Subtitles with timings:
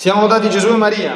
[0.00, 1.14] Siamo lodati Gesù e Maria.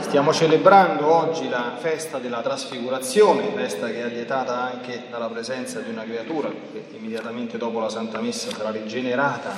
[0.00, 5.90] Stiamo celebrando oggi la festa della trasfigurazione, festa che è allietata anche dalla presenza di
[5.90, 9.52] una creatura che immediatamente dopo la Santa Messa sarà rigenerata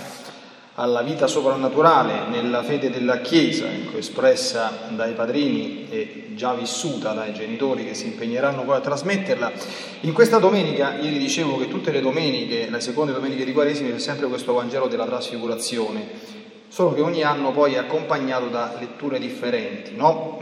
[0.74, 7.32] alla vita soprannaturale nella fede della Chiesa, ecco, espressa dai padrini e già vissuta dai
[7.32, 9.50] genitori che si impegneranno poi a trasmetterla.
[10.00, 13.98] In questa domenica, ieri dicevo che tutte le domeniche, le seconde domeniche di Quaresima, c'è
[13.98, 16.21] sempre questo Vangelo della trasfigurazione
[16.72, 19.94] solo che ogni anno poi è accompagnato da letture differenti.
[19.94, 20.40] No?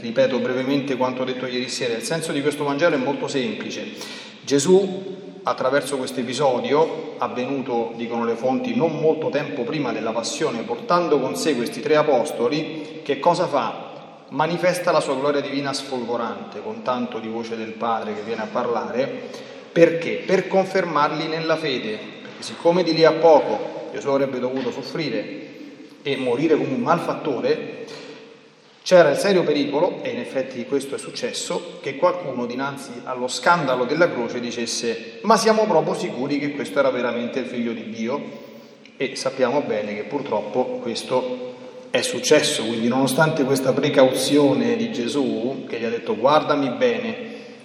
[0.00, 3.92] ripeto brevemente quanto detto ieri sera, il senso di questo Vangelo è molto semplice.
[4.40, 11.20] Gesù, attraverso questo episodio, avvenuto, dicono le fonti, non molto tempo prima della passione, portando
[11.20, 13.88] con sé questi tre apostoli, che cosa fa?
[14.30, 18.48] Manifesta la sua gloria divina sfolgorante, con tanto di voce del Padre che viene a
[18.50, 19.28] parlare,
[19.70, 20.22] perché?
[20.24, 25.48] Per confermarli nella fede, perché siccome di lì a poco Gesù avrebbe dovuto soffrire
[26.02, 27.78] e morire come un malfattore,
[28.82, 33.84] c'era il serio pericolo, e in effetti questo è successo, che qualcuno dinanzi allo scandalo
[33.84, 38.48] della croce dicesse ma siamo proprio sicuri che questo era veramente il figlio di Dio?
[38.96, 41.48] E sappiamo bene che purtroppo questo
[41.90, 47.16] è successo, quindi nonostante questa precauzione di Gesù che gli ha detto guardami bene,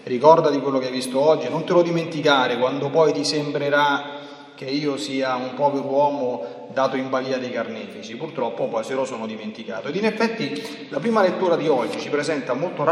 [0.03, 4.24] ricorda di quello che hai visto oggi, non te lo dimenticare quando poi ti sembrerà
[4.55, 9.05] che io sia un povero uomo dato in balia dei carnefici, purtroppo poi se lo
[9.05, 9.89] sono dimenticato.
[9.89, 12.83] Ed in effetti la prima lettura di oggi ci presenta molto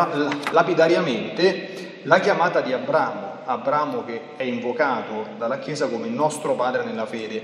[0.52, 7.06] lapidariamente la chiamata di Abramo, Abramo che è invocato dalla Chiesa come nostro padre nella
[7.06, 7.42] fede,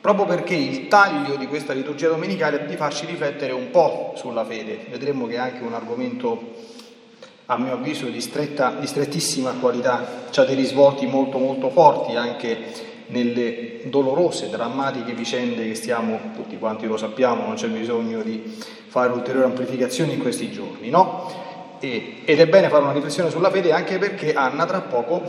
[0.00, 4.44] proprio perché il taglio di questa liturgia domenicale è di farci riflettere un po' sulla
[4.44, 4.86] fede.
[4.90, 6.52] Vedremo che è anche un argomento
[7.46, 12.92] a mio avviso di, stretta, di strettissima qualità, ha dei risvolti molto molto forti anche
[13.06, 18.42] nelle dolorose, drammatiche vicende che stiamo, tutti quanti lo sappiamo, non c'è bisogno di
[18.86, 21.30] fare ulteriori amplificazioni in questi giorni, no?
[21.80, 25.22] E, ed è bene fare una riflessione sulla fede anche perché Anna tra poco,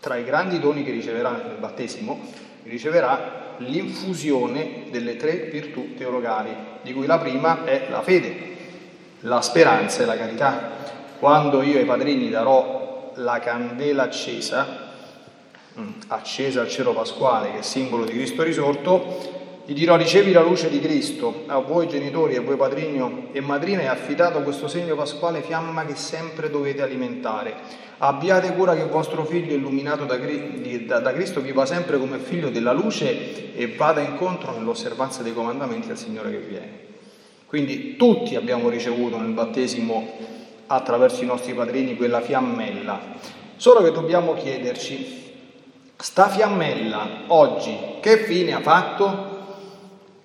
[0.00, 2.20] tra i grandi doni che riceverà nel battesimo,
[2.64, 6.50] riceverà l'infusione delle tre virtù teologali,
[6.82, 8.34] di cui la prima è la fede,
[9.20, 10.70] la speranza e la carità.
[11.18, 14.84] Quando io ai padrini darò la candela accesa.
[16.08, 19.34] Accesa al cielo pasquale, che è simbolo di Cristo risorto,
[19.68, 23.80] gli dirò ricevi la luce di Cristo, a voi genitori, a voi padrino e madrina
[23.80, 27.52] è affidato questo segno pasquale fiamma che sempre dovete alimentare.
[27.98, 32.70] Abbiate cura che vostro figlio illuminato da, da, da Cristo viva sempre come figlio della
[32.70, 36.84] luce e vada incontro nell'osservanza dei comandamenti del Signore che viene.
[37.46, 40.12] Quindi tutti abbiamo ricevuto nel battesimo
[40.66, 43.00] attraverso i nostri padrini quella fiammella,
[43.56, 45.25] solo che dobbiamo chiederci
[45.98, 49.34] Sta fiammella oggi che fine ha fatto?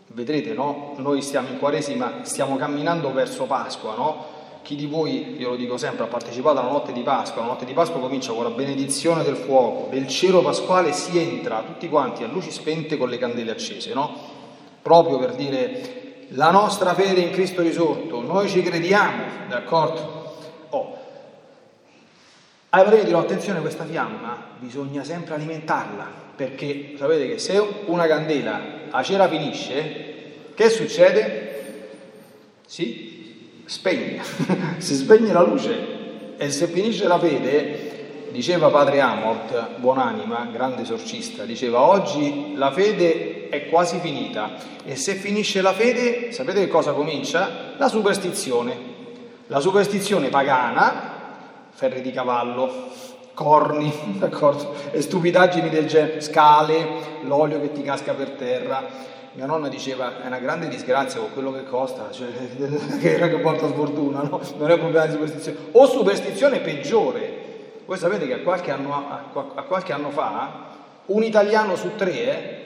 [0.08, 0.96] Vedrete, no?
[0.98, 4.26] Noi stiamo in Quaresima, stiamo camminando verso Pasqua, no?
[4.64, 7.64] Chi di voi, io lo dico sempre, ha partecipato alla notte di Pasqua, la notte
[7.64, 12.24] di Pasqua comincia con la benedizione del fuoco, del cielo pasquale si entra tutti quanti
[12.24, 14.14] a luci spente con le candele accese, no?
[14.81, 20.20] Proprio per dire la nostra fede in Cristo risorto, noi ci crediamo, d'accordo?
[22.74, 28.62] Ai padrini dirò attenzione questa fiamma bisogna sempre alimentarla perché sapete che se una candela
[28.92, 31.50] a cera finisce che succede?
[32.66, 34.22] Si spegne,
[34.80, 41.44] si spegne la luce e se finisce la fede, diceva padre Amort, buonanima, grande esorcista,
[41.44, 44.52] diceva oggi la fede è quasi finita
[44.86, 47.74] e se finisce la fede sapete che cosa comincia?
[47.76, 48.90] La superstizione.
[49.48, 51.11] La superstizione pagana
[51.81, 52.69] ferri di cavallo,
[53.34, 54.75] corni, d'accordo?
[54.92, 56.86] E stupidaggini del genere, scale,
[57.24, 59.09] l'olio che ti casca per terra.
[59.34, 62.28] Mia nonna diceva è una grande disgrazia con quello che costa, cioè,
[63.02, 64.42] che era che porta sfortuna, no?
[64.58, 65.58] Non è un problema di superstizione.
[65.72, 67.40] O superstizione peggiore.
[67.88, 70.69] Voi sapete che a qualche anno, a qualche anno fa
[71.08, 72.59] un italiano su tre eh,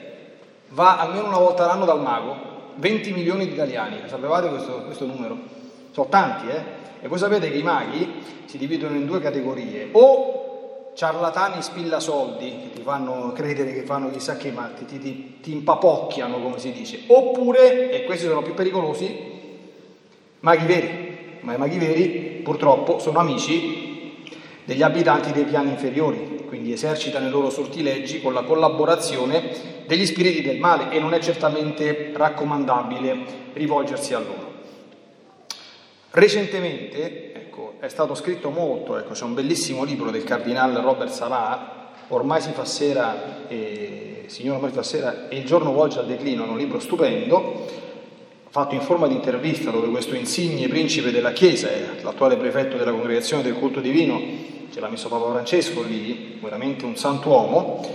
[0.68, 2.36] va almeno una volta all'anno dal mago,
[2.74, 5.38] 20 milioni di italiani, sapevate questo, questo numero?
[5.92, 6.84] Sono tanti, eh?
[7.06, 8.14] E voi sapete che i maghi
[8.46, 14.36] si dividono in due categorie, o ciarlatani spillasoldi, che ti fanno credere che fanno chissà
[14.36, 19.16] che, ma ti, ti, ti impapocchiano, come si dice, oppure, e questi sono più pericolosi,
[20.40, 21.38] maghi veri.
[21.42, 24.24] Ma i maghi veri, purtroppo, sono amici
[24.64, 30.42] degli abitanti dei piani inferiori, quindi esercitano i loro sortileggi con la collaborazione degli spiriti
[30.42, 33.16] del male e non è certamente raccomandabile
[33.52, 34.55] rivolgersi a loro.
[36.16, 41.90] Recentemente ecco, è stato scritto molto, ecco, c'è un bellissimo libro del cardinale Robert Salah,
[42.08, 46.06] Ormai si fa sera, e, Signore ormai si fa sera e il giorno volge al
[46.06, 47.66] declino, è un libro stupendo,
[48.48, 51.68] fatto in forma di intervista dove questo insigne principe della Chiesa,
[52.00, 54.18] l'attuale prefetto della congregazione del culto divino,
[54.72, 57.86] ce l'ha messo Papa Francesco lì, veramente un santuomo,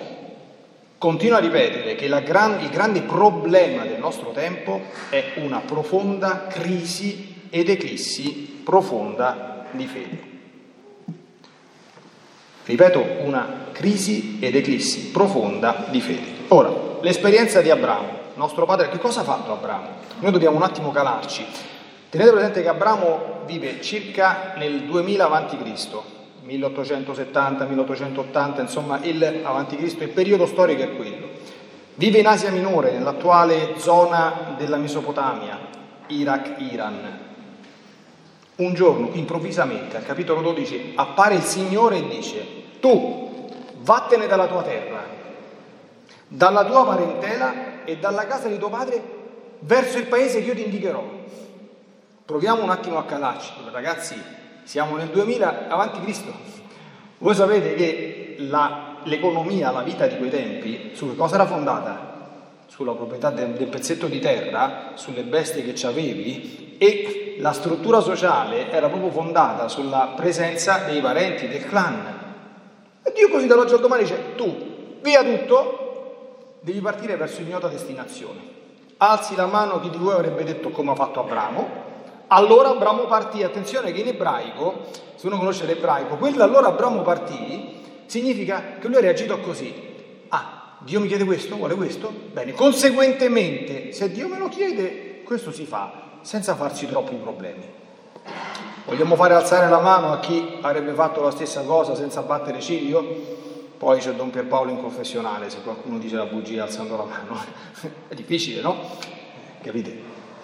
[1.00, 4.80] continua a ripetere che gran, il grande problema del nostro tempo
[5.10, 10.30] è una profonda crisi ed eclissi profonda di fede.
[12.64, 16.28] Ripeto, una crisi ed eclissi profonda di fede.
[16.48, 19.88] Ora, l'esperienza di Abramo, nostro padre, che cosa ha fatto Abramo?
[20.20, 21.46] Noi dobbiamo un attimo calarci.
[22.10, 25.56] Tenete presente che Abramo vive circa nel 2000 a.C.,
[26.44, 31.28] 1870, 1880, insomma il Cristo, il periodo storico è quello.
[31.96, 35.60] Vive in Asia Minore, nell'attuale zona della Mesopotamia,
[36.08, 37.30] Iraq-Iran.
[38.62, 42.46] Un giorno, improvvisamente, al capitolo 12, appare il Signore e dice,
[42.80, 43.50] tu
[43.80, 45.04] vattene dalla tua terra,
[46.28, 49.02] dalla tua parentela e dalla casa di tuo padre
[49.62, 51.04] verso il paese che io ti indicherò.
[52.24, 54.22] Proviamo un attimo a calarci, ragazzi,
[54.64, 56.32] siamo nel 2000 avanti Cristo.
[57.18, 62.11] Voi sapete che la, l'economia, la vita di quei tempi, su che cosa era fondata?
[62.72, 68.00] Sulla proprietà del, del pezzetto di terra, sulle bestie che ci avevi e la struttura
[68.00, 72.20] sociale era proprio fondata sulla presenza dei parenti, del clan.
[73.04, 78.40] E Dio così dall'oggi al domani dice, tu, via tutto, devi partire verso ignota destinazione.
[78.98, 81.70] Alzi la mano chi di voi avrebbe detto come ha fatto Abramo,
[82.28, 84.86] allora Abramo partì, attenzione che in ebraico,
[85.16, 89.90] se uno conosce l'ebraico, quello allora Abramo partì significa che lui ha reagito così.
[90.84, 92.12] Dio mi chiede questo, vuole questo?
[92.34, 97.64] Bene, conseguentemente, se Dio me lo chiede, questo si fa, senza farsi troppi problemi.
[98.86, 103.40] Vogliamo fare alzare la mano a chi avrebbe fatto la stessa cosa senza battere ciglio?
[103.78, 107.40] Poi c'è Don Pierpaolo in confessionale, se qualcuno dice la bugia alzando la mano.
[108.10, 108.76] è difficile, no?
[109.62, 109.96] Capite?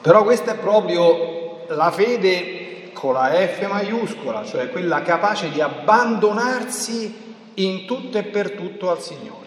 [0.01, 7.25] Però questa è proprio la fede con la F maiuscola, cioè quella capace di abbandonarsi
[7.55, 9.46] in tutto e per tutto al Signore.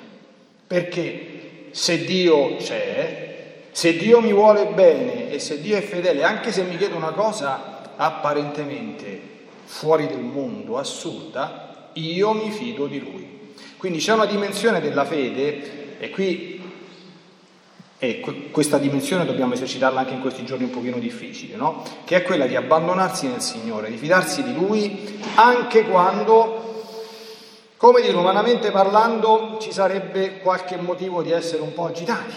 [0.70, 6.52] Perché se Dio c'è, se Dio mi vuole bene e se Dio è fedele, anche
[6.52, 9.20] se mi chiede una cosa apparentemente
[9.64, 13.52] fuori del mondo, assurda, io mi fido di Lui.
[13.78, 16.62] Quindi c'è una dimensione della fede, e qui
[17.98, 18.20] e
[18.52, 21.82] questa dimensione dobbiamo esercitarla anche in questi giorni un pochino difficili, no?
[22.04, 26.59] Che è quella di abbandonarsi nel Signore, di fidarsi di Lui anche quando,
[27.80, 32.34] come dire, umanamente parlando, ci sarebbe qualche motivo di essere un po' agitati,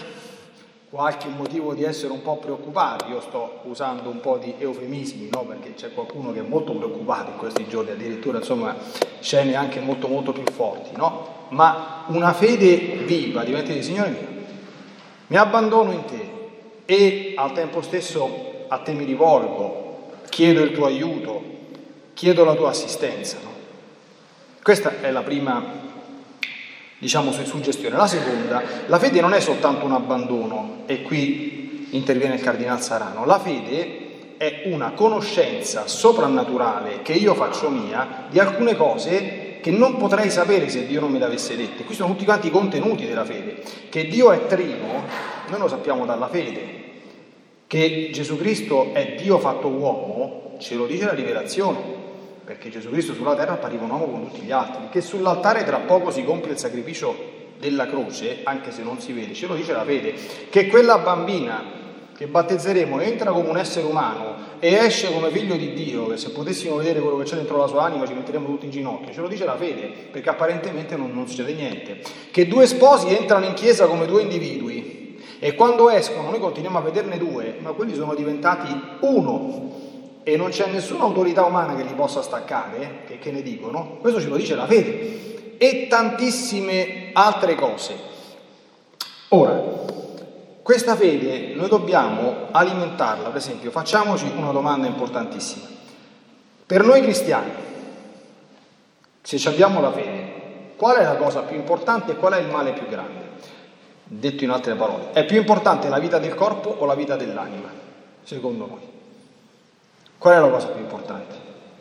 [0.88, 3.10] qualche motivo di essere un po' preoccupati.
[3.10, 5.42] Io sto usando un po' di eufemismi, no?
[5.42, 8.74] Perché c'è qualcuno che è molto preoccupato in questi giorni, addirittura, insomma,
[9.20, 11.26] scene anche molto molto più forti, no?
[11.50, 14.32] Ma una fede viva diventa di Signore mio
[15.26, 16.30] mi abbandono in te
[16.86, 21.42] e al tempo stesso a te mi rivolgo, chiedo il tuo aiuto,
[22.14, 23.36] chiedo la tua assistenza.
[23.42, 23.53] No?
[24.64, 25.62] Questa è la prima,
[26.96, 27.98] diciamo, suggestione.
[27.98, 33.26] La seconda, la fede non è soltanto un abbandono, e qui interviene il Cardinal Sarano,
[33.26, 39.98] la fede è una conoscenza soprannaturale che io faccio mia di alcune cose che non
[39.98, 41.84] potrei sapere se Dio non me le avesse dette.
[41.84, 43.62] Qui sono tutti quanti i contenuti della fede.
[43.90, 45.04] Che Dio è trino,
[45.48, 46.62] noi lo sappiamo dalla fede.
[47.66, 51.93] Che Gesù Cristo è Dio fatto uomo, ce lo dice la rivelazione,
[52.44, 55.78] perché Gesù Cristo sulla terra appariva un uomo con tutti gli altri, che sull'altare tra
[55.78, 59.72] poco si compie il sacrificio della croce, anche se non si vede, ce lo dice
[59.72, 60.14] la fede,
[60.50, 61.82] che quella bambina
[62.14, 66.30] che battezzeremo entra come un essere umano e esce come figlio di Dio, che se
[66.30, 69.20] potessimo vedere quello che c'è dentro la sua anima ci metteremmo tutti in ginocchio, ce
[69.20, 72.00] lo dice la fede, perché apparentemente non, non succede niente.
[72.30, 76.82] Che due sposi entrano in chiesa come due individui e quando escono noi continuiamo a
[76.82, 78.68] vederne due, ma quelli sono diventati
[79.00, 79.92] uno
[80.24, 84.20] e non c'è nessuna autorità umana che li possa staccare, che, che ne dicono, questo
[84.20, 87.94] ce lo dice la fede e tantissime altre cose.
[89.28, 89.62] Ora,
[90.62, 95.66] questa fede noi dobbiamo alimentarla, per esempio, facciamoci una domanda importantissima.
[96.66, 97.50] Per noi cristiani,
[99.20, 100.32] se abbiamo la fede,
[100.76, 103.22] qual è la cosa più importante e qual è il male più grande?
[104.04, 107.70] Detto in altre parole, è più importante la vita del corpo o la vita dell'anima,
[108.22, 108.93] secondo noi?
[110.24, 111.34] Qual è la cosa più importante?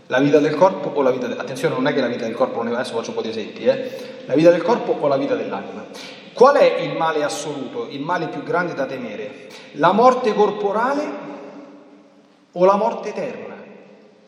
[0.07, 1.43] La vita del corpo o la vita dell'anima?
[1.43, 4.23] Attenzione, non è che la vita del corpo, adesso faccio un po' di esempi, eh?
[4.25, 5.85] La vita del corpo o la vita dell'anima?
[6.33, 9.47] Qual è il male assoluto, il male più grande da temere?
[9.75, 11.03] La morte corporale
[12.51, 13.55] o la morte eterna,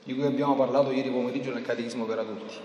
[0.02, 2.56] di cui abbiamo parlato ieri pomeriggio nel Catechismo per adulti?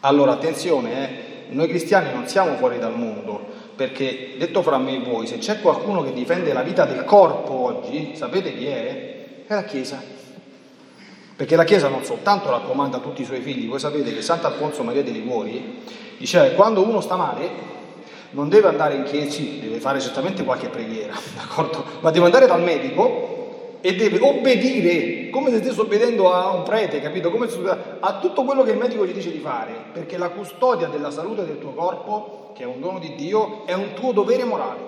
[0.00, 3.40] Allora, attenzione, eh, noi cristiani non siamo fuori dal mondo,
[3.74, 7.54] perché detto fra me e voi, se c'è qualcuno che difende la vita del corpo
[7.54, 9.44] oggi, sapete chi è?
[9.46, 10.16] È la Chiesa.
[11.36, 14.82] Perché la Chiesa non soltanto raccomanda a tutti i suoi figli, voi sapete che Sant'Alfonso
[14.82, 15.82] Maria dei Liguori
[16.16, 17.74] diceva che quando uno sta male
[18.30, 21.84] non deve andare in chiesa, sì, deve fare certamente qualche preghiera, d'accordo?
[22.00, 27.02] Ma deve andare dal medico e deve obbedire, come se stesse obbedendo a un prete,
[27.02, 27.30] capito?
[27.30, 27.58] Come se,
[28.00, 31.44] a tutto quello che il medico gli dice di fare, perché la custodia della salute
[31.44, 34.80] del tuo corpo, che è un dono di Dio, è un tuo dovere morale.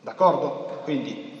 [0.00, 0.80] D'accordo?
[0.82, 1.38] Quindi,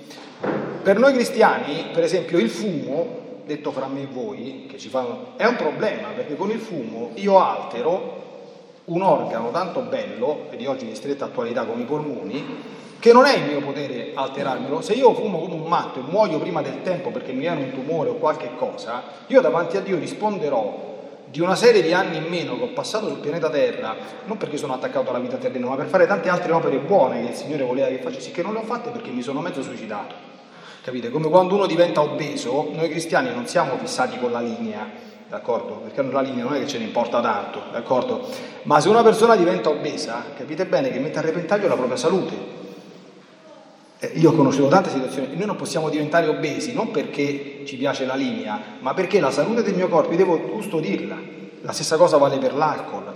[0.82, 5.34] per noi cristiani, per esempio, il fumo, detto fra me e voi, che ci fanno,
[5.36, 8.24] è un problema, perché con il fumo io altero
[8.86, 12.44] un organo tanto bello, e di oggi di stretta attualità come i polmoni,
[12.98, 14.80] che non è il mio potere alterarmelo.
[14.80, 17.72] Se io fumo come un matto e muoio prima del tempo perché mi viene un
[17.72, 20.94] tumore o qualche cosa, io davanti a Dio risponderò
[21.26, 24.56] di una serie di anni in meno che ho passato sul pianeta Terra, non perché
[24.56, 27.64] sono attaccato alla vita terrena, ma per fare tante altre opere buone che il Signore
[27.64, 30.35] voleva che facessi, che non le ho fatte perché mi sono mezzo suicidato.
[30.86, 31.10] Capite?
[31.10, 34.88] Come quando uno diventa obeso, noi cristiani non siamo fissati con la linea,
[35.28, 35.80] d'accordo?
[35.82, 38.24] Perché la linea non è che ce ne importa tanto, d'accordo?
[38.62, 42.34] Ma se una persona diventa obesa, capite bene che mette a repentaglio la propria salute.
[43.98, 48.06] Eh, io ho conosciuto tante situazioni, noi non possiamo diventare obesi non perché ci piace
[48.06, 51.16] la linea, ma perché la salute del mio corpo devo custodirla.
[51.62, 53.12] La stessa cosa vale per l'alcol.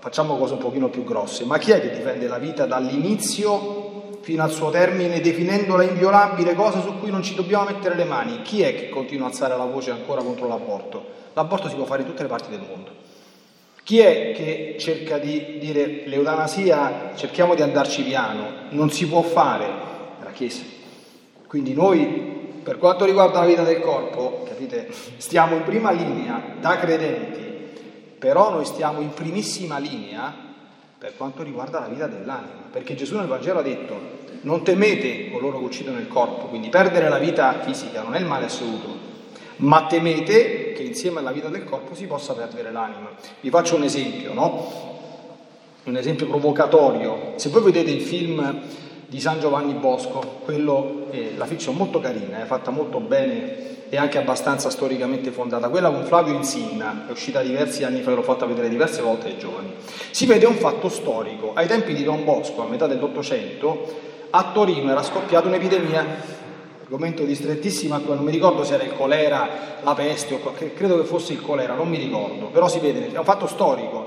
[0.00, 3.85] Facciamo cose un pochino più grosse, ma chi è che difende la vita dall'inizio
[4.26, 8.42] fino al suo termine, definendola inviolabile, cosa su cui non ci dobbiamo mettere le mani?
[8.42, 11.06] Chi è che continua a alzare la voce ancora contro l'aborto?
[11.34, 12.90] L'aborto si può fare in tutte le parti del mondo.
[13.84, 19.68] Chi è che cerca di dire l'eutanasia, cerchiamo di andarci piano, non si può fare?
[20.20, 20.64] La Chiesa.
[21.46, 22.04] Quindi noi,
[22.64, 27.44] per quanto riguarda la vita del corpo, capite, stiamo in prima linea da credenti,
[28.18, 30.45] però noi stiamo in primissima linea
[30.98, 35.58] per quanto riguarda la vita dell'anima, perché Gesù nel Vangelo ha detto non temete coloro
[35.58, 38.88] che uccidono il corpo, quindi perdere la vita fisica non è il male assoluto,
[39.56, 43.10] ma temete che insieme alla vita del corpo si possa perdere l'anima.
[43.40, 44.94] Vi faccio un esempio, no?
[45.84, 47.34] Un esempio provocatorio.
[47.36, 48.62] Se voi vedete il film
[49.06, 53.96] di San Giovanni Bosco, quello è la fiction molto carina, è fatta molto bene e
[53.96, 58.46] anche abbastanza storicamente fondata, quella con Flavio Insinna, è uscita diversi anni fa, l'ho fatta
[58.46, 59.74] vedere diverse volte ai giovani.
[60.10, 61.52] Si vede un fatto storico.
[61.54, 63.94] Ai tempi di Don Bosco, a metà dell'Ottocento,
[64.30, 66.34] a Torino era scoppiata un'epidemia
[66.86, 69.48] argomento di strettissima non mi ricordo se era il colera,
[69.82, 73.18] la peste o credo che fosse il colera, non mi ricordo, però si vede, è
[73.18, 74.05] un fatto storico.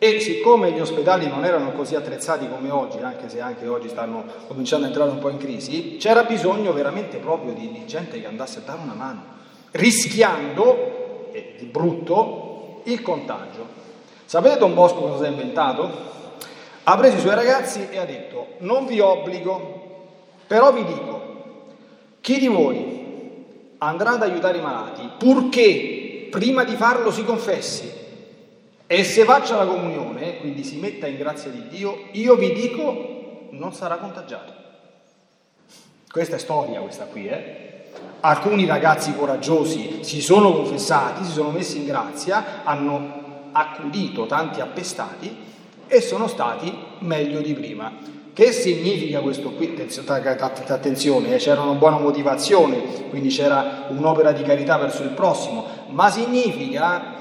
[0.00, 4.24] E siccome gli ospedali non erano così attrezzati come oggi, anche se anche oggi stanno
[4.46, 8.26] cominciando a entrare un po' in crisi, c'era bisogno veramente proprio di, di gente che
[8.28, 9.22] andasse a dare una mano,
[9.72, 13.66] rischiando, e di brutto, il contagio.
[14.24, 15.90] Sapete Don Bosco cosa si è inventato?
[16.84, 20.06] Ha preso i suoi ragazzi e ha detto, non vi obbligo,
[20.46, 21.22] però vi dico,
[22.20, 23.46] chi di voi
[23.78, 28.06] andrà ad aiutare i malati, purché prima di farlo si confessi
[28.90, 33.48] e se faccia la comunione, quindi si metta in grazia di Dio, io vi dico
[33.50, 34.50] non sarà contagiato.
[36.10, 37.66] Questa è storia questa qui, eh?
[38.20, 45.36] Alcuni ragazzi coraggiosi si sono confessati, si sono messi in grazia, hanno accudito tanti appestati
[45.86, 47.92] e sono stati meglio di prima.
[48.32, 49.76] Che significa questo qui?
[50.66, 56.08] Attenzione, eh, c'era una buona motivazione, quindi c'era un'opera di carità verso il prossimo, ma
[56.08, 57.16] significa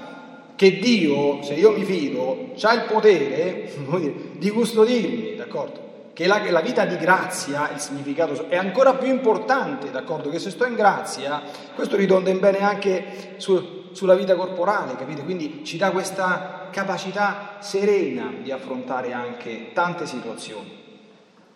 [0.58, 3.72] che Dio, se io mi fido, ha il potere
[4.38, 5.86] di custodirmi, d'accordo?
[6.12, 10.30] Che la, la, vita di grazia, il significato è ancora più importante, d'accordo?
[10.30, 11.42] Che se sto in grazia,
[11.74, 15.24] questo ritonda in bene anche su, sulla vita corporale, capite?
[15.24, 20.78] Quindi ci dà questa capacità serena di affrontare anche tante situazioni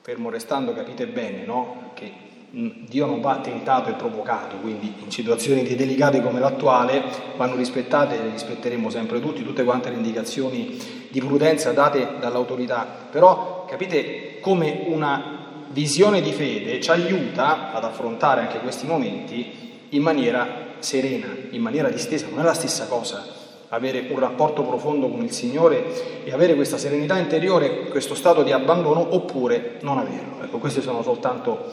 [0.02, 1.92] fermo restando, capite bene, no?
[1.94, 2.12] che
[2.54, 7.02] Dio non va tentato e provocato, quindi in situazioni delicate come l'attuale
[7.38, 10.78] vanno rispettate e rispetteremo sempre tutti, tutte quante le indicazioni
[11.10, 12.86] di prudenza date dall'autorità.
[13.10, 15.40] Però capite come una
[15.70, 21.90] visione di fede ci aiuta ad affrontare anche questi momenti in maniera serena, in maniera
[21.90, 23.40] distesa, non è la stessa cosa
[23.74, 28.52] avere un rapporto profondo con il Signore e avere questa serenità interiore, questo stato di
[28.52, 30.44] abbandono, oppure non averlo.
[30.44, 31.72] Ecco, queste sono soltanto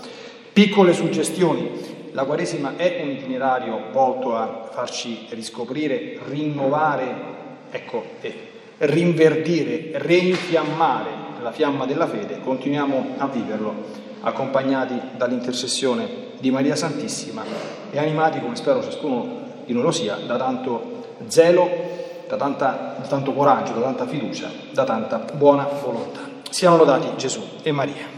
[0.59, 1.71] piccole suggestioni.
[2.11, 7.15] La Quaresima è un itinerario volto a farci riscoprire, rinnovare,
[7.71, 8.35] ecco, e
[8.79, 11.11] rinverdire, reinfiammare
[11.43, 12.41] la fiamma della fede.
[12.41, 13.73] Continuiamo a viverlo,
[14.23, 16.09] accompagnati dall'intercessione
[16.41, 17.45] di Maria Santissima
[17.93, 21.71] e animati, come spero ciascuno di noi lo sia, da tanto zelo,
[22.27, 26.19] da, tanta, da tanto coraggio, da tanta fiducia, da tanta buona volontà.
[26.51, 28.18] Siano lodati Gesù e Maria.